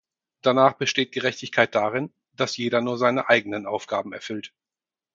[0.41, 4.51] Danach besteht Gerechtigkeit darin, dass jeder nur seine eigenen Aufgaben erfüllt.